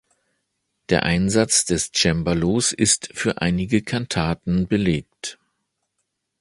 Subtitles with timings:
[0.89, 5.37] Der Einsatz des Cembalos ist für einige Kantaten belegt.